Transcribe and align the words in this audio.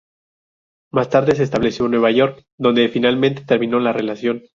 Más 0.91 1.11
tarde 1.11 1.35
se 1.35 1.43
estableció 1.43 1.85
en 1.85 1.91
Nueva 1.91 2.09
York, 2.09 2.43
donde 2.57 2.89
finalmente 2.89 3.43
terminó 3.45 3.79
la 3.79 3.93
relación. 3.93 4.41